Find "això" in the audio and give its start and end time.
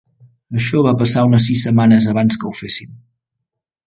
0.59-0.79